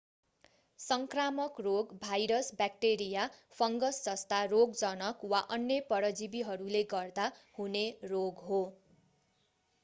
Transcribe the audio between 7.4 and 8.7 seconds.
हुने रोग हो